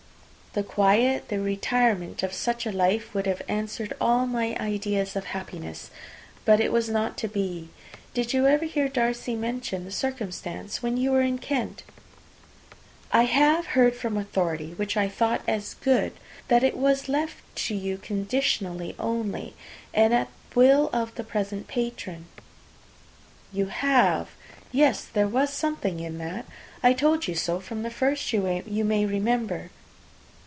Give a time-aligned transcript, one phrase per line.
[0.53, 5.23] The quiet, the retirement of such a life, would have answered all my ideas of
[5.27, 5.89] happiness!
[6.43, 7.69] But it was not to be.
[8.13, 11.83] Did you ever hear Darcy mention the circumstance when you were in Kent?"
[13.13, 16.11] "I have heard from authority, which I thought as good,
[16.49, 19.53] that it was left you conditionally only,
[19.93, 22.25] and at the will of the present patron."
[23.53, 24.31] "You have!
[24.73, 26.45] Yes, there was something in that;
[26.83, 29.69] I told you so from the first, you may remember."